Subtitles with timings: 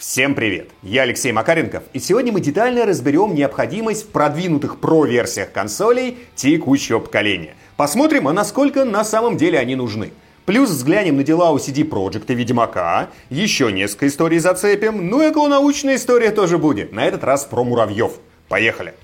[0.00, 0.70] Всем привет!
[0.82, 7.54] Я Алексей Макаренков, и сегодня мы детально разберем необходимость в продвинутых про-версиях консолей текущего поколения.
[7.76, 10.12] Посмотрим, а насколько на самом деле они нужны.
[10.46, 15.26] Плюс взглянем на дела у CD Projekt и Ведьмака, еще несколько историй зацепим, ну и
[15.26, 18.12] околонаучная история тоже будет, на этот раз про муравьев.
[18.48, 18.94] Поехали!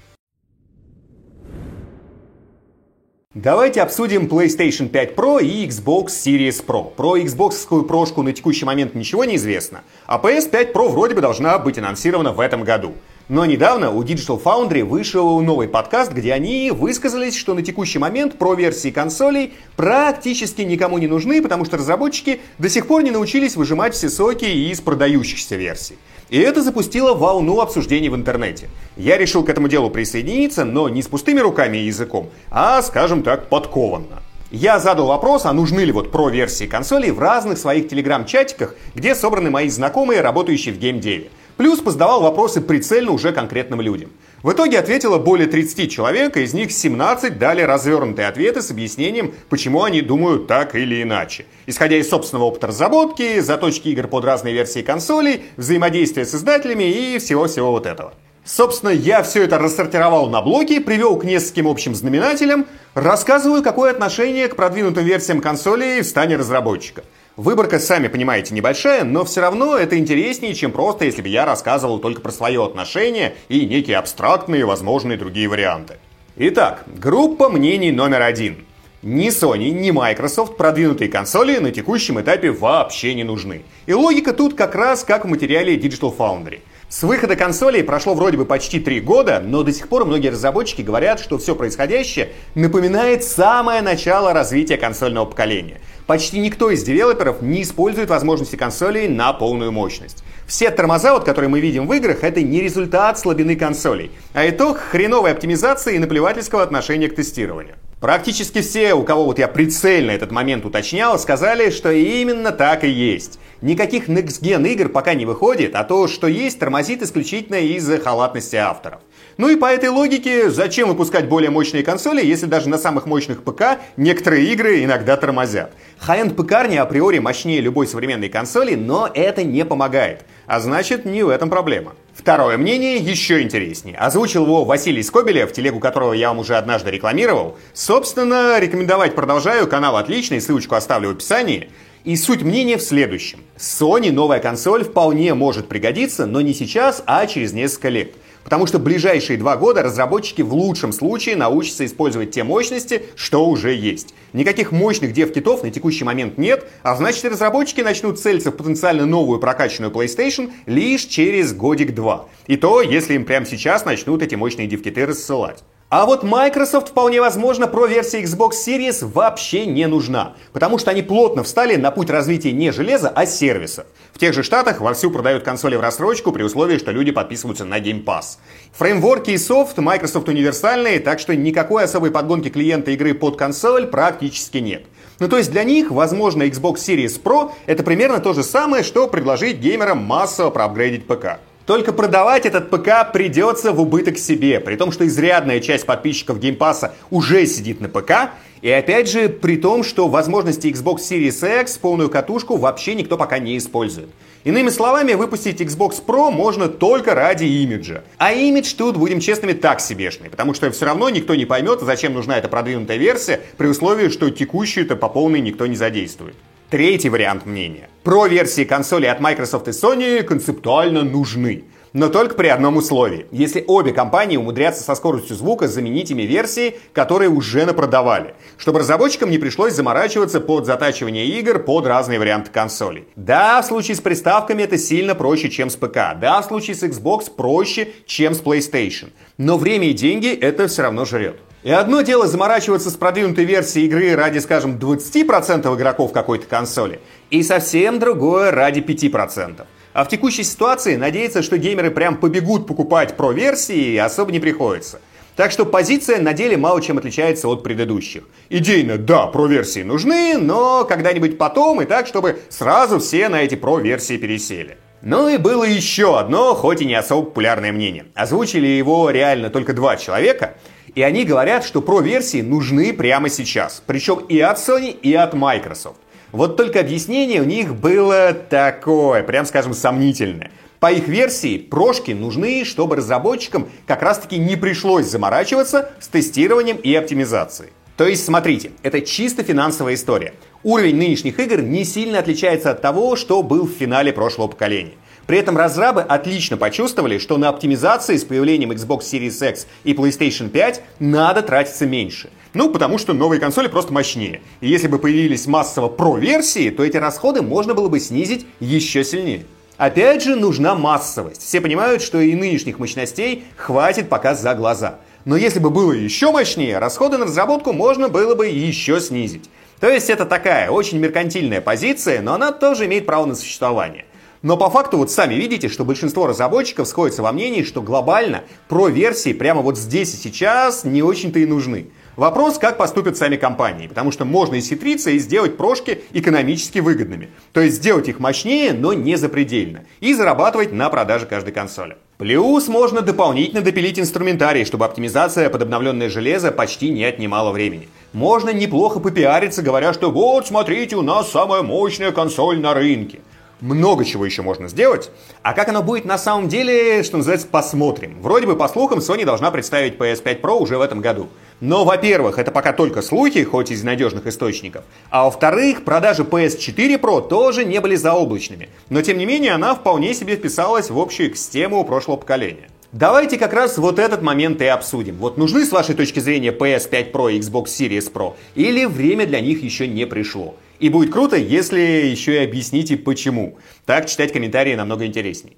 [3.39, 6.91] Давайте обсудим PlayStation 5 Pro и Xbox Series Pro.
[6.91, 11.59] Про Xbox прошку на текущий момент ничего не известно, а PS5 Pro вроде бы должна
[11.59, 12.95] быть анонсирована в этом году.
[13.29, 18.39] Но недавно у Digital Foundry вышел новый подкаст, где они высказались, что на текущий момент
[18.39, 23.95] про-версии консолей практически никому не нужны, потому что разработчики до сих пор не научились выжимать
[23.95, 25.99] все соки из продающихся версий.
[26.29, 28.69] И это запустило волну обсуждений в интернете.
[28.97, 33.25] Я решил к этому делу присоединиться, но не с пустыми руками и языком, а, скажем
[33.25, 34.23] так, подкованно.
[34.53, 39.51] Я задал вопрос, а нужны ли вот про-версии консолей в разных своих телеграм-чатиках, где собраны
[39.51, 41.31] мои знакомые, работающие в геймдеве.
[41.57, 44.11] Плюс позадавал вопросы прицельно уже конкретным людям.
[44.43, 49.83] В итоге ответило более 30 человек, из них 17 дали развернутые ответы с объяснением, почему
[49.83, 51.47] они думают так или иначе.
[51.65, 57.19] Исходя из собственного опыта разработки, заточки игр под разные версии консолей, взаимодействия с издателями и
[57.19, 58.13] всего-всего вот этого.
[58.45, 64.47] Собственно, я все это рассортировал на блоки, привел к нескольким общим знаменателям, рассказываю, какое отношение
[64.47, 67.03] к продвинутым версиям консолей в стане разработчика.
[67.37, 71.99] Выборка, сами понимаете, небольшая, но все равно это интереснее, чем просто, если бы я рассказывал
[71.99, 75.99] только про свое отношение и некие абстрактные возможные другие варианты.
[76.37, 78.65] Итак, группа мнений номер один.
[79.03, 83.65] Ни Sony, ни Microsoft продвинутые консоли на текущем этапе вообще не нужны.
[83.85, 88.37] И логика тут как раз как в материале Digital Foundry– с выхода консолей прошло вроде
[88.37, 93.25] бы почти три года, но до сих пор многие разработчики говорят, что все происходящее напоминает
[93.25, 95.81] самое начало развития консольного поколения.
[96.07, 100.23] Почти никто из девелоперов не использует возможности консолей на полную мощность.
[100.47, 104.79] Все тормоза, вот, которые мы видим в играх, это не результат слабины консолей, а итог
[104.79, 107.75] хреновой оптимизации и наплевательского отношения к тестированию.
[108.01, 112.91] Практически все, у кого вот я прицельно этот момент уточнял, сказали, что именно так и
[112.91, 113.39] есть.
[113.63, 118.57] Никаких Next Gen игр пока не выходит, а то, что есть, тормозит исключительно из-за халатности
[118.57, 119.01] авторов.
[119.39, 123.43] Ну и по этой логике, зачем выпускать более мощные консоли, если даже на самых мощных
[123.43, 125.73] ПК некоторые игры иногда тормозят?
[126.07, 130.27] High-end пекарня априори мощнее любой современной консоли, но это не помогает.
[130.47, 131.95] А значит, не в этом проблема.
[132.17, 133.99] Второе мнение еще интереснее.
[133.99, 137.59] Озвучил его Василий Скобелев, телегу которого я вам уже однажды рекламировал.
[137.75, 141.69] Собственно, рекомендовать продолжаю, канал отличный, ссылочку оставлю в описании.
[142.05, 143.41] И суть мнения в следующем.
[143.59, 148.13] Sony новая консоль вполне может пригодиться, но не сейчас, а через несколько лет.
[148.47, 153.75] Потому что ближайшие два года разработчики в лучшем случае научатся использовать те мощности, что уже
[153.75, 154.15] есть.
[154.33, 159.41] Никаких мощных дев-китов на текущий момент нет, а значит разработчики начнут целиться в потенциально новую
[159.41, 162.29] прокачанную PlayStation лишь через годик-два.
[162.47, 165.65] И то, если им прямо сейчас начнут эти мощные дев-киты рассылать.
[165.89, 171.01] А вот Microsoft вполне возможно про версии Xbox Series вообще не нужна, потому что они
[171.03, 173.87] плотно встали на путь развития не железа, а сервиса.
[174.13, 177.79] В тех же штатах вовсю продают консоли в рассрочку при условии, что люди подписываются на
[177.79, 178.39] Game Pass.
[178.73, 184.59] Фреймворки и софт Microsoft универсальные, так что никакой особой подгонки клиента игры под консоль практически
[184.59, 184.87] нет.
[185.21, 189.07] Ну то есть для них, возможно, Xbox Series Pro это примерно то же самое, что
[189.07, 191.39] предложить геймерам массово проапгрейдить ПК.
[191.67, 196.95] Только продавать этот ПК придется в убыток себе, при том, что изрядная часть подписчиков геймпаса
[197.11, 198.31] уже сидит на ПК,
[198.63, 203.41] и опять же, при том, что возможности Xbox Series X полную катушку вообще никто пока
[203.41, 204.09] не использует.
[204.45, 208.05] Иными словами, выпустить Xbox Pro можно только ради имиджа.
[208.17, 212.15] А имидж тут, будем честными, так себешный, потому что все равно никто не поймет, зачем
[212.15, 216.37] нужна эта продвинутая версия, при условии, что текущую-то по полной никто не задействует.
[216.69, 217.89] Третий вариант мнения.
[218.03, 221.63] Про версии консоли от Microsoft и Sony концептуально нужны.
[221.93, 223.27] Но только при одном условии.
[223.31, 228.35] Если обе компании умудрятся со скоростью звука заменить ими версии, которые уже напродавали.
[228.59, 233.07] Чтобы разработчикам не пришлось заморачиваться под затачивание игр под разные варианты консолей.
[233.15, 236.17] Да, в случае с приставками это сильно проще, чем с п.к.
[236.21, 239.11] Да, в случае с Xbox проще, чем с PlayStation.
[239.39, 241.37] Но время и деньги это все равно жрет.
[241.67, 247.43] И одно дело заморачиваться с продвинутой версией игры ради, скажем, 20% игроков какой-то консоли, и
[247.43, 249.67] совсем другое ради 5%.
[249.93, 255.01] А в текущей ситуации надеяться, что геймеры прям побегут покупать про-версии, особо не приходится.
[255.35, 258.23] Так что позиция на деле мало чем отличается от предыдущих.
[258.49, 264.19] Идейно, да, про-версии нужны, но когда-нибудь потом и так, чтобы сразу все на эти про-версии
[264.19, 264.79] пересели.
[265.03, 268.07] Ну и было еще одно, хоть и не особо популярное мнение.
[268.15, 270.55] Озвучили его реально только два человека–
[270.97, 273.83] и они говорят, что про-версии нужны прямо сейчас.
[273.87, 276.01] Причем и от Sony, и от Microsoft.
[276.33, 280.51] Вот только объяснение у них было такое, прям скажем, сомнительное.
[280.81, 286.95] По их версии, прошки нужны, чтобы разработчикам как раз-таки не пришлось заморачиваться с тестированием и
[286.95, 287.73] оптимизацией.
[287.99, 290.35] То есть, смотрите, это чисто финансовая история.
[290.63, 294.95] Уровень нынешних игр не сильно отличается от того, что был в финале прошлого поколения.
[295.27, 300.49] При этом разрабы отлично почувствовали, что на оптимизации с появлением Xbox Series X и PlayStation
[300.49, 302.31] 5 надо тратиться меньше.
[302.55, 304.41] Ну, потому что новые консоли просто мощнее.
[304.61, 309.45] И если бы появились массово про-версии, то эти расходы можно было бы снизить еще сильнее.
[309.77, 311.43] Опять же, нужна массовость.
[311.43, 315.01] Все понимают, что и нынешних мощностей хватит пока за глаза.
[315.27, 319.51] Но если бы было еще мощнее, расходы на разработку можно было бы еще снизить.
[319.81, 324.06] То есть это такая очень меркантильная позиция, но она тоже имеет право на существование.
[324.43, 328.89] Но по факту вот сами видите, что большинство разработчиков сходятся во мнении, что глобально про
[328.89, 331.89] версии прямо вот здесь и сейчас не очень-то и нужны.
[332.17, 337.29] Вопрос, как поступят сами компании, потому что можно исхитриться и сделать прошки экономически выгодными.
[337.53, 339.85] То есть сделать их мощнее, но не запредельно.
[340.01, 341.99] И зарабатывать на продаже каждой консоли.
[342.17, 347.89] Плюс можно дополнительно допилить инструментарий, чтобы оптимизация под обновленное железо почти не отнимала времени.
[348.15, 353.21] Можно неплохо попиариться, говоря, что вот, смотрите, у нас самая мощная консоль на рынке
[353.61, 355.11] много чего еще можно сделать.
[355.43, 358.21] А как оно будет на самом деле, что называется, посмотрим.
[358.21, 361.29] Вроде бы, по слухам, Sony должна представить PS5 Pro уже в этом году.
[361.61, 364.85] Но, во-первых, это пока только слухи, хоть из надежных источников.
[365.11, 368.69] А во-вторых, продажи PS4 Pro тоже не были заоблачными.
[368.91, 372.69] Но, тем не менее, она вполне себе вписалась в общую экстему прошлого поколения.
[372.93, 375.17] Давайте как раз вот этот момент и обсудим.
[375.17, 378.35] Вот нужны с вашей точки зрения PS5 Pro и Xbox Series Pro?
[378.55, 380.55] Или время для них еще не пришло?
[380.79, 383.59] И будет круто, если еще и объясните почему.
[383.85, 385.57] Так читать комментарии намного интересней.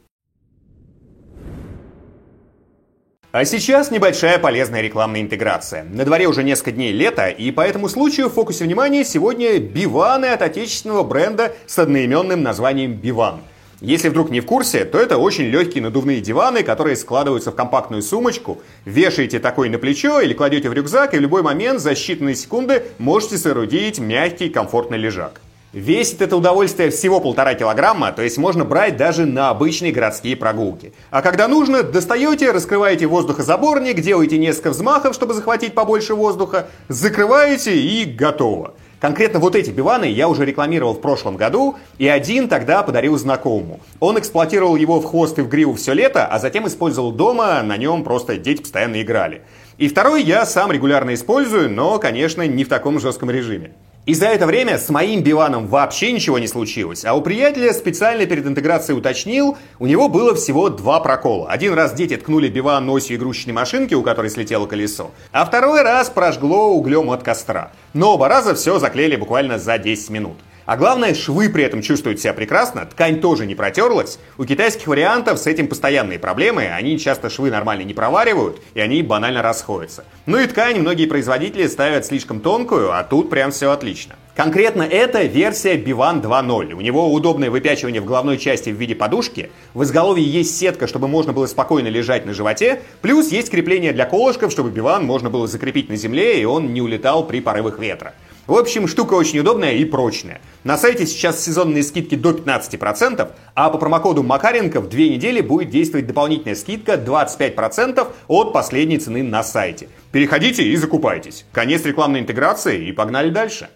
[3.30, 5.84] А сейчас небольшая полезная рекламная интеграция.
[5.84, 10.26] На дворе уже несколько дней лета, и по этому случаю в фокусе внимания сегодня биваны
[10.26, 13.40] от отечественного бренда с одноименным названием «Биван».
[13.80, 18.02] Если вдруг не в курсе, то это очень легкие надувные диваны, которые складываются в компактную
[18.02, 22.34] сумочку, вешаете такой на плечо или кладете в рюкзак, и в любой момент за считанные
[22.34, 25.40] секунды можете соорудить мягкий комфортный лежак.
[25.72, 30.92] Весит это удовольствие всего полтора килограмма, то есть можно брать даже на обычные городские прогулки.
[31.10, 38.06] А когда нужно, достаете, раскрываете воздухозаборник, делаете несколько взмахов, чтобы захватить побольше воздуха, закрываете и
[38.06, 38.74] готово.
[39.00, 43.80] Конкретно вот эти биваны я уже рекламировал в прошлом году, и один тогда подарил знакомому.
[44.00, 47.76] Он эксплуатировал его в хвост и в гриву все лето, а затем использовал дома, на
[47.76, 49.42] нем просто дети постоянно играли.
[49.76, 53.72] И второй я сам регулярно использую, но, конечно, не в таком жестком режиме.
[54.08, 57.04] И за это время с моим биваном вообще ничего не случилось.
[57.04, 61.50] А у приятеля специально перед интеграцией уточнил, у него было всего два прокола.
[61.50, 65.10] Один раз дети ткнули биван осью игрушечной машинки, у которой слетело колесо.
[65.30, 67.70] А второй раз прожгло углем от костра.
[67.92, 70.38] Но оба раза все заклеили буквально за 10 минут.
[70.68, 74.18] А главное, швы при этом чувствуют себя прекрасно, ткань тоже не протерлась.
[74.36, 79.02] У китайских вариантов с этим постоянные проблемы, они часто швы нормально не проваривают, и они
[79.02, 80.04] банально расходятся.
[80.26, 84.16] Ну и ткань многие производители ставят слишком тонкую, а тут прям все отлично.
[84.36, 86.74] Конкретно это версия Bivan 2.0.
[86.74, 91.08] У него удобное выпячивание в головной части в виде подушки, в изголовье есть сетка, чтобы
[91.08, 95.46] можно было спокойно лежать на животе, плюс есть крепление для колышков, чтобы Bivan можно было
[95.48, 98.12] закрепить на земле и он не улетал при порывах ветра.
[98.48, 100.40] В общем, штука очень удобная и прочная.
[100.64, 105.68] На сайте сейчас сезонные скидки до 15%, а по промокоду Макаренко в две недели будет
[105.68, 109.90] действовать дополнительная скидка 25% от последней цены на сайте.
[110.12, 111.44] Переходите и закупайтесь.
[111.52, 113.68] Конец рекламной интеграции и погнали дальше.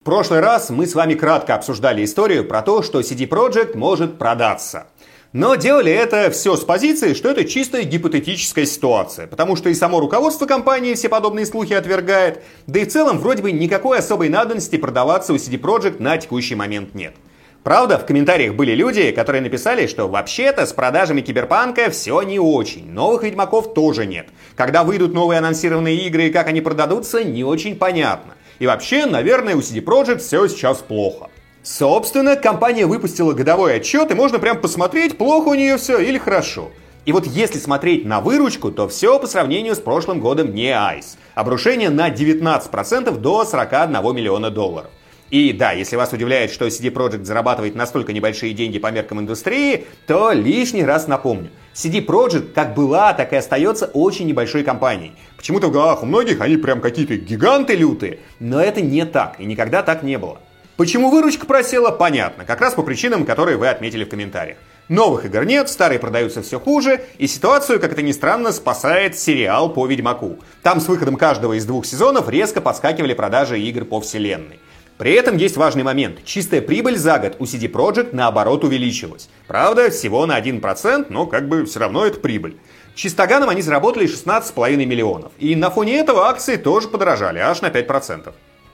[0.00, 4.16] В прошлый раз мы с вами кратко обсуждали историю про то, что CD Projekt может
[4.16, 4.86] продаться.
[5.32, 9.98] Но делали это все с позиции, что это чисто гипотетическая ситуация, потому что и само
[9.98, 14.76] руководство компании все подобные слухи отвергает, да и в целом вроде бы никакой особой надобности
[14.76, 17.14] продаваться у CD Projekt на текущий момент нет.
[17.62, 22.92] Правда, в комментариях были люди, которые написали, что вообще-то с продажами Киберпанка все не очень,
[22.92, 24.26] новых Ведьмаков тоже нет.
[24.54, 28.34] Когда выйдут новые анонсированные игры и как они продадутся, не очень понятно.
[28.58, 31.30] И вообще, наверное, у CD Projekt все сейчас плохо.
[31.62, 36.70] Собственно, компания выпустила годовой отчет, и можно прям посмотреть, плохо у нее все или хорошо.
[37.04, 41.16] И вот если смотреть на выручку, то все по сравнению с прошлым годом не айс.
[41.34, 44.90] Обрушение на 19% до 41 миллиона долларов.
[45.30, 49.86] И да, если вас удивляет, что CD Projekt зарабатывает настолько небольшие деньги по меркам индустрии,
[50.06, 51.50] то лишний раз напомню.
[51.74, 55.12] CD Projekt как была, так и остается очень небольшой компанией.
[55.36, 58.18] Почему-то в головах у многих они прям какие-то гиганты лютые.
[58.40, 60.38] Но это не так, и никогда так не было.
[60.82, 64.56] Почему выручка просела, понятно, как раз по причинам, которые вы отметили в комментариях.
[64.88, 69.72] Новых игр нет, старые продаются все хуже, и ситуацию, как это ни странно, спасает сериал
[69.72, 70.38] по Ведьмаку.
[70.64, 74.58] Там с выходом каждого из двух сезонов резко подскакивали продажи игр по вселенной.
[74.98, 76.24] При этом есть важный момент.
[76.24, 79.28] Чистая прибыль за год у CD Projekt наоборот увеличилась.
[79.46, 82.56] Правда, всего на 1%, но как бы все равно это прибыль.
[82.96, 85.30] Чистоганом они заработали 16,5 миллионов.
[85.38, 88.32] И на фоне этого акции тоже подорожали, аж на 5%.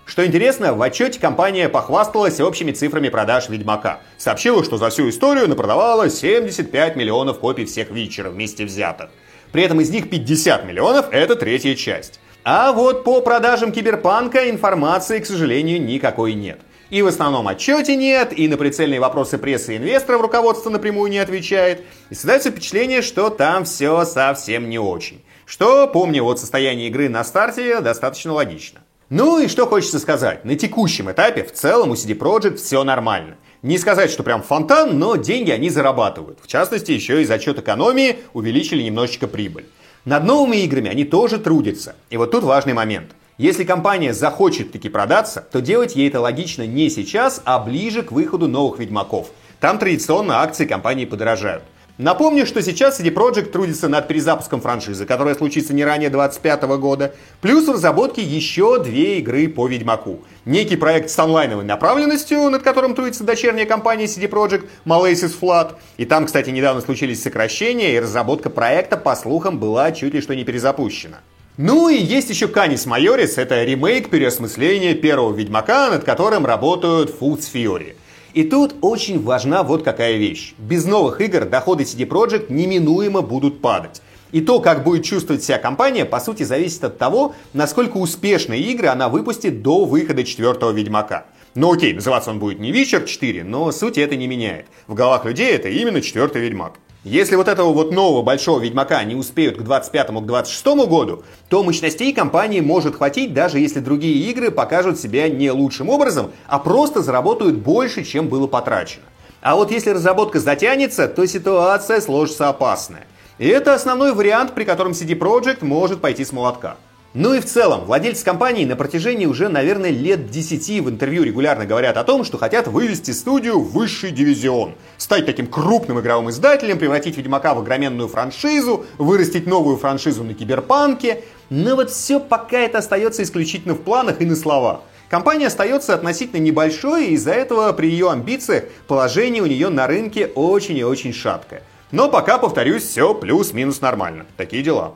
[0.09, 4.01] Что интересно, в отчете компания похвасталась общими цифрами продаж Ведьмака.
[4.17, 9.11] Сообщила, что за всю историю напродавала 75 миллионов копий всех Витчеров вместе взятых.
[9.53, 12.21] При этом из них 50 миллионов– это третья часть.
[12.43, 16.61] А вот по продажам Киберпанка информации, к сожалению, никакой нет.
[16.89, 21.19] И в основном отчете нет, и на прицельные вопросы прессы и инвесторов руководство напрямую не
[21.19, 21.83] отвечает.
[22.09, 25.23] И создается впечатление, что там все совсем не очень.
[25.45, 28.81] Что, помня вот состояние игры на старте, достаточно логично.
[29.11, 30.45] Ну и что хочется сказать.
[30.45, 33.37] На текущем этапе в целом у CD Projekt все нормально.
[33.63, 36.41] Не сказать, что прям фонтан, но деньги они зарабатывают.
[36.43, 39.65] В частности, еще и за счет экономии увеличили немножечко прибыль.
[40.05, 41.97] Над новыми играми они тоже трудятся.
[42.11, 43.13] И вот тут важный момент.
[43.39, 48.13] Если компания захочет таки продаться, то делать ей это логично не сейчас, а ближе к
[48.13, 49.29] выходу новых Ведьмаков.
[49.59, 51.63] Там традиционно акции компании подорожают.
[51.99, 57.13] Напомню, что сейчас CD Projekt трудится над перезапуском франшизы, которая случится не ранее 2025 года,
[57.41, 60.21] плюс в разработке еще две игры по Ведьмаку.
[60.45, 65.73] Некий проект с онлайновой направленностью, над которым трудится дочерняя компания CD Projekt Malasis Flood.
[65.97, 70.37] И там, кстати, недавно случились сокращения, и разработка проекта, по слухам, была чуть ли что
[70.37, 71.19] не перезапущена.
[71.57, 77.53] Ну и есть еще Канис Майорис, это ремейк переосмысления первого Ведьмака, над которым работают Foods
[77.53, 77.97] Fury.
[78.39, 80.55] И тут очень важна вот какая вещь.
[80.59, 84.01] Без новых игр доходы CD Projekt неминуемо будут падать.
[84.31, 88.87] И то, как будет чувствовать себя компания, по сути, зависит от того, насколько успешные игры
[88.87, 91.27] она выпустит до выхода четвертого Ведьмака.
[91.57, 94.67] Ну окей, называться он будет не Witcher 4, но суть это не меняет.
[94.87, 96.75] В головах людей это именно четвертый Ведьмак.
[97.05, 102.61] Если вот этого вот нового большого Ведьмака не успеют к 25-26 году, то мощностей компании
[102.61, 108.03] может хватить, даже если другие игры покажут себя не лучшим образом, а просто заработают больше,
[108.03, 109.05] чем было потрачено.
[109.41, 113.07] А вот если разработка затянется, то ситуация сложится опасная.
[113.39, 116.77] И это основной вариант, при котором CD Projekt может пойти с молотка.
[117.15, 121.65] Ну и в целом, владельцы компании на протяжении уже, наверное, лет 10 в интервью регулярно
[121.65, 124.75] говорят о том, что хотят вывести студию в высший дивизион.
[124.99, 131.25] Стать таким крупным игровым издателем, превратить Ведьмака в огроменную франшизу, вырастить новую франшизу на Киберпанке.
[131.49, 134.81] Но вот все пока это остается исключительно в планах и на словах.
[135.09, 140.27] Компания остается относительно небольшой, и из-за этого при ее амбициях положение у нее на рынке
[140.27, 141.63] очень и очень шаткое.
[141.91, 144.27] Но пока, повторюсь, все плюс-минус нормально.
[144.37, 144.93] Такие дела.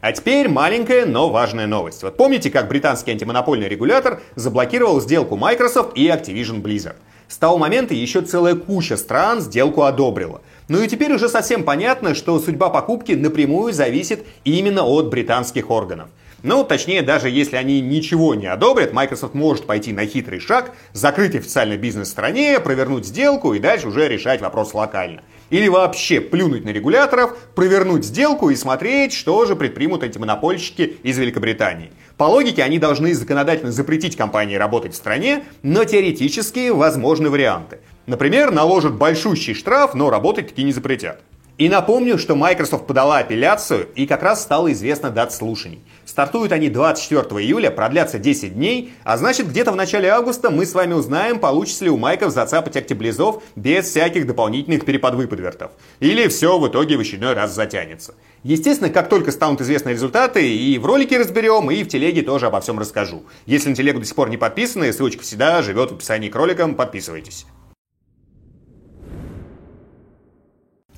[0.00, 2.02] А теперь маленькая, но важная новость.
[2.02, 6.96] Вот помните, как британский антимонопольный регулятор заблокировал сделку Microsoft и Activision Blizzard?
[7.28, 10.40] С того момента еще целая куча стран сделку одобрила.
[10.68, 16.08] Ну и теперь уже совсем понятно, что судьба покупки напрямую зависит именно от британских органов.
[16.42, 21.34] Ну, точнее, даже если они ничего не одобрят, Microsoft может пойти на хитрый шаг, закрыть
[21.34, 25.20] официальный бизнес в стране, провернуть сделку и дальше уже решать вопрос локально.
[25.50, 31.18] Или вообще плюнуть на регуляторов, провернуть сделку и смотреть, что же предпримут эти монопольщики из
[31.18, 31.92] Великобритании.
[32.16, 37.80] По логике, они должны законодательно запретить компании работать в стране, но теоретически возможны варианты.
[38.06, 41.20] Например, наложат большущий штраф, но работать таки не запретят.
[41.58, 45.82] И напомню, что Microsoft подала апелляцию, и как раз стала известна дата слушаний.
[46.10, 50.74] Стартуют они 24 июля, продлятся 10 дней, а значит где-то в начале августа мы с
[50.74, 55.70] вами узнаем, получится ли у Майков зацапать октябризов без всяких дополнительных переподвыподвертов.
[56.00, 58.16] Или все в итоге в очередной раз затянется.
[58.42, 62.60] Естественно, как только станут известны результаты, и в ролике разберем, и в телеге тоже обо
[62.60, 63.22] всем расскажу.
[63.46, 66.74] Если на телегу до сих пор не подписаны, ссылочка всегда живет в описании к роликам,
[66.74, 67.46] подписывайтесь.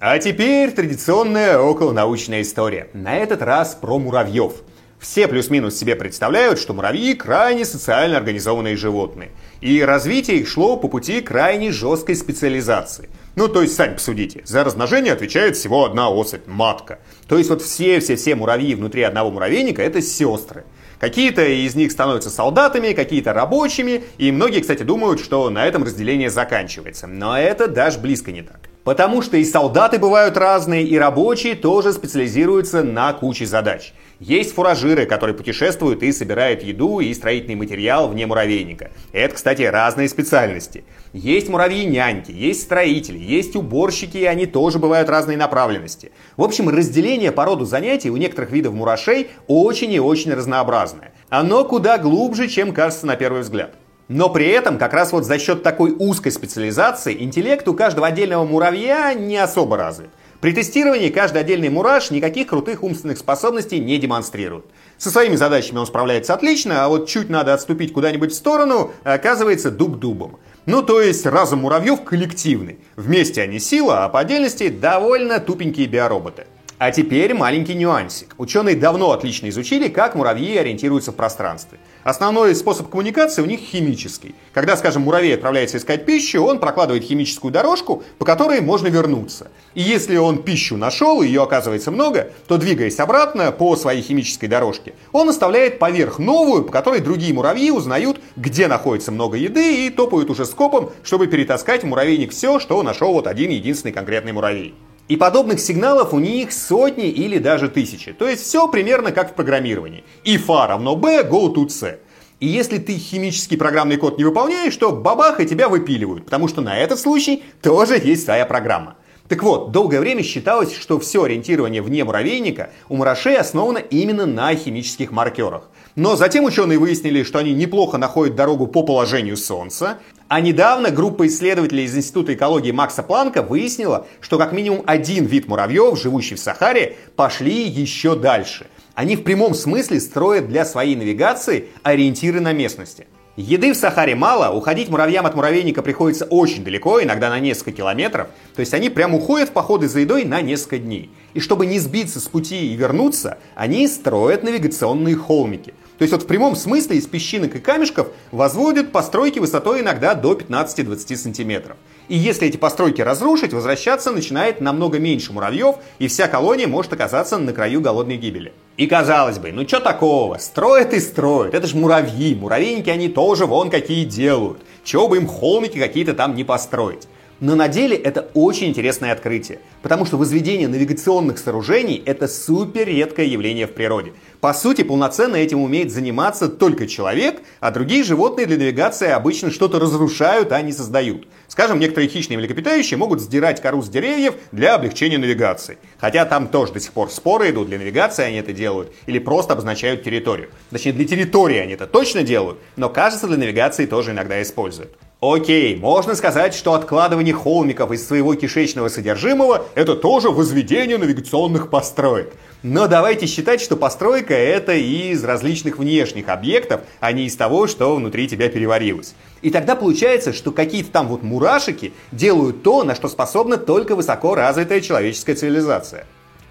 [0.01, 2.89] А теперь традиционная околонаучная история.
[2.95, 4.55] На этот раз про муравьев.
[5.03, 9.33] Все плюс-минус себе представляют, что муравьи крайне социально организованные животные.
[9.61, 13.11] И развитие их шло по пути крайне жесткой специализации.
[13.35, 17.01] Ну, то есть, сами посудите, за размножение отвечает всего одна особь– матка.
[17.27, 20.63] То есть, вот все-все-все муравьи внутри одного муравейника– это сестры.
[21.01, 26.31] Какие-то из них становятся солдатами, какие-то рабочими, и многие, кстати, думают, что на этом разделение
[26.31, 27.09] заканчивается.
[27.09, 28.61] Но это даже близко не так.
[28.85, 33.93] Потому что и солдаты бывают разные, и рабочие тоже специализируются на куче задач.
[34.25, 38.93] Есть фуражиры, которые путешествуют и собирают еду и строительный материал вне муравейника.
[39.11, 40.85] Это, кстати, разные специальности.
[41.13, 46.13] Есть муравьи-няньки, есть строители, есть уборщики, и они тоже бывают разной направленности.
[46.37, 51.13] В общем, разделение по роду занятий у некоторых видов мурашей очень и очень разнообразное.
[51.29, 53.75] Оно куда глубже, чем кажется на первый взгляд.
[54.07, 58.45] Но при этом, как раз вот за счет такой узкой специализации, интеллект у каждого отдельного
[58.45, 60.11] муравья не особо развит.
[60.43, 64.65] При тестировании каждый отдельный мураш никаких крутых умственных способностей не демонстрирует.
[64.99, 69.71] Со своими задачами он справляется отлично, а вот чуть надо отступить куда-нибудь в сторону, оказывается
[69.71, 70.41] дуб дубом.
[70.67, 72.81] Ну, то есть разум муравьев коллективный.
[72.97, 76.49] Вместе они сила, а по отдельности довольно тупенькие биороботы.
[76.77, 78.35] А теперь маленький нюансик.
[78.37, 81.79] Ученые давно отлично изучили, как муравьи ориентируются в пространстве.
[82.05, 84.35] Основной способ коммуникации у них химический.
[84.53, 89.53] Когда, скажем, муравей отправляется искать пищу, он прокладывает химическую дорожку, по которой можно вернуться.
[89.75, 94.49] И если он пищу нашел, и ее оказывается много, то, двигаясь обратно по своей химической
[94.49, 99.91] дорожке, он оставляет поверх новую, по которой другие муравьи узнают, где находится много еды, и
[99.91, 104.75] топают уже скопом, чтобы перетаскать в муравейник все, что нашел вот один единственный конкретный муравей.
[105.09, 108.13] И подобных сигналов у них сотни или даже тысячи.
[108.13, 110.05] То есть все примерно как в программировании.
[110.25, 111.99] If A равно B, go to C.
[112.41, 116.61] И если ты химический программный код не выполняешь, то бабах и тебя выпиливают, потому что
[116.61, 118.97] на этот случай тоже есть своя программа.
[119.29, 124.55] Так вот, долгое время считалось, что все ориентирование вне муравейника у мурашей основано именно на
[124.55, 125.71] химических маркерах.
[125.95, 129.99] Но затем ученые выяснили, что они неплохо находят дорогу по положению Солнца,
[130.33, 135.47] а недавно группа исследователей из Института экологии Макса Планка выяснила, что как минимум один вид
[135.47, 138.67] муравьев, живущий в Сахаре, пошли еще дальше.
[138.95, 143.09] Они в прямом смысле строят для своей навигации ориентиры на местности.
[143.37, 148.29] Еды в Сахаре мало, уходить муравьям от муравейника приходится очень далеко, иногда на несколько километров.
[148.55, 151.11] То есть они прям уходят в походы за едой на несколько дней.
[151.35, 155.75] И чтобы не сбиться с пути и вернуться, они строят навигационные холмики.
[156.03, 160.33] То есть вот в прямом смысле из песчинок и камешков возводят постройки высотой иногда до
[160.33, 161.77] 15-20 сантиметров.
[162.09, 167.39] И если эти постройки разрушить, возвращаться начинает намного меньше муравьев, и вся колония может оказаться
[167.39, 168.53] на краю голодной гибели.
[168.77, 173.47] И казалось бы, ну что такого, строят и строят, это же муравьи, муравейники они тоже
[173.47, 174.61] вон какие делают.
[174.83, 177.07] Чего бы им холмики какие-то там не построить.
[177.43, 183.27] Но на деле это очень интересное открытие, потому что возведение навигационных сооружений– это супер редкое
[183.27, 184.13] явление в природе.
[184.41, 189.81] По сути, полноценно этим умеет заниматься только человек, а другие животные для навигации обычно что-то
[189.81, 191.27] разрушают, а не создают.
[191.49, 195.79] Скажем, некоторые хищные млекопитающие могут сдирать кору с деревьев для облегчения навигации.
[195.99, 199.55] Хотя там тоже до сих пор споры идут, для навигации они это делают или просто
[199.55, 200.51] обозначают территорию.
[200.71, 204.97] Точнее, для территории они это точно делают, но кажется, для навигации тоже иногда используют.
[205.25, 212.35] Окей, можно сказать, что откладывание холмиков из своего кишечного содержимого– это тоже возведение навигационных построек.
[212.65, 217.95] Но давайте считать, что постройка– это из различных внешних объектов, а не из того, что
[217.95, 219.15] внутри тебя переварилось.
[219.43, 224.35] И тогда получается, что какие-то там вот мурашики делают то, на что способна только высоко
[224.35, 226.05] развитая человеческая цивилизация.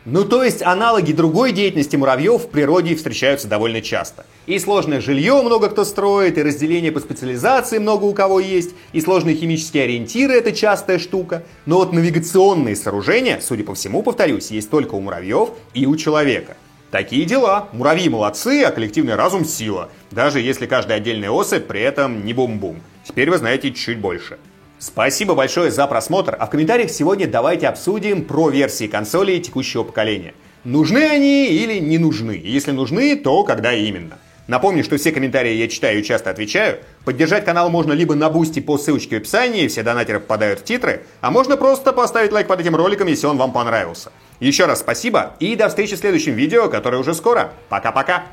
[0.06, 4.26] Ну то есть аналоги другой деятельности муравьев в природе встречаются довольно часто.
[4.48, 9.02] И сложное жилье много кто строит, и разделение по специализации много у кого есть, и
[9.02, 11.44] сложные химические ориентиры это частая штука.
[11.68, 16.58] Но вот навигационные сооружения, судя по всему, повторюсь, есть только у муравьев и у человека.
[16.90, 17.70] Такие дела.
[17.72, 19.90] Муравьи молодцы, а коллективный разум сила.
[20.10, 22.82] Даже если каждая отдельная особь при этом не бум-бум.
[23.08, 24.40] Теперь вы знаете чуть больше.
[24.82, 30.34] Спасибо большое за просмотр, а в комментариях сегодня давайте обсудим про версии консолей текущего поколения.
[30.64, 32.42] Нужны они или не нужны?
[32.44, 34.18] Если нужны, то когда именно?
[34.48, 36.80] Напомню, что все комментарии я читаю и часто отвечаю.
[37.06, 41.04] Поддержать канал можно либо на Boosty по ссылочке в описании, все донатеры попадают в титры,
[41.22, 44.12] а можно просто поставить лайк под этим роликом, если он вам понравился.
[44.40, 47.54] Еще раз спасибо и до встречи в следующем видео, которое уже скоро.
[47.70, 48.24] Пока-пока!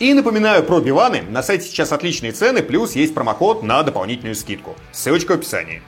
[0.00, 1.20] И напоминаю про биваны.
[1.20, 4.74] На сайте сейчас отличные цены, плюс есть промокод на дополнительную скидку.
[4.92, 5.82] Ссылочка в описании.